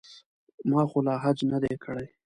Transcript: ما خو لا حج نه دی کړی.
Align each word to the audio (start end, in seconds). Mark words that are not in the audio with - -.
ما 0.69 0.81
خو 0.89 0.99
لا 1.05 1.13
حج 1.23 1.37
نه 1.51 1.57
دی 1.63 1.73
کړی. 1.83 2.05